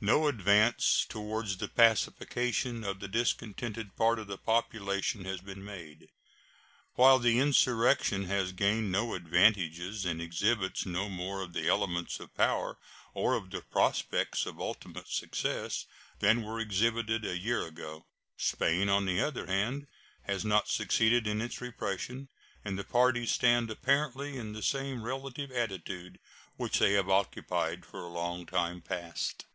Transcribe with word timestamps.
No 0.00 0.28
advance 0.28 1.04
toward 1.08 1.46
the 1.48 1.66
pacification 1.66 2.84
of 2.84 3.00
the 3.00 3.08
discontented 3.08 3.96
part 3.96 4.20
of 4.20 4.28
the 4.28 4.38
population 4.38 5.24
has 5.24 5.40
been 5.40 5.64
made. 5.64 6.10
While 6.94 7.18
the 7.18 7.40
insurrection 7.40 8.26
has 8.26 8.52
gained 8.52 8.92
no 8.92 9.14
advantages 9.14 10.04
and 10.04 10.20
exhibits 10.22 10.86
no 10.86 11.08
more 11.08 11.42
of 11.42 11.52
the 11.54 11.66
elements 11.66 12.20
of 12.20 12.36
power 12.36 12.78
or 13.14 13.34
of 13.34 13.50
the 13.50 13.62
prospects 13.62 14.46
of 14.46 14.60
ultimate 14.60 15.08
success 15.08 15.86
than 16.20 16.42
were 16.44 16.60
exhibited 16.60 17.24
a 17.24 17.38
year 17.38 17.66
ago, 17.66 18.06
Spain, 18.36 18.88
on 18.88 19.04
the 19.06 19.20
other 19.20 19.46
hand, 19.46 19.88
has 20.24 20.44
not 20.44 20.68
succeeded 20.68 21.26
in 21.26 21.40
its 21.40 21.60
repression, 21.60 22.28
and 22.64 22.78
the 22.78 22.84
parties 22.84 23.32
stand 23.32 23.68
apparently 23.70 24.36
in 24.36 24.52
the 24.52 24.62
same 24.62 25.02
relative 25.02 25.50
attitude 25.50 26.20
which 26.56 26.78
they 26.78 26.92
have 26.92 27.10
occupied 27.10 27.84
for 27.84 28.02
a 28.04 28.08
long 28.12 28.44
time 28.46 28.80
past. 28.80 29.46